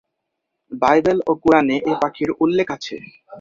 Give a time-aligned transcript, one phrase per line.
[0.71, 2.95] Bible ও কুরআনে এই পাখির উল্লেখ আছে।